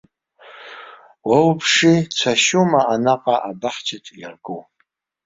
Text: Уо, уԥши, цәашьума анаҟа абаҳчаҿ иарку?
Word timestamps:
Уо, 1.27 1.37
уԥши, 1.49 1.95
цәашьума 2.17 2.81
анаҟа 2.93 3.35
абаҳчаҿ 3.49 4.05
иарку? 4.21 4.59